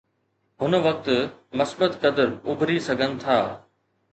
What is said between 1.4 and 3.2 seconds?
مثبت قدر اڀري سگهن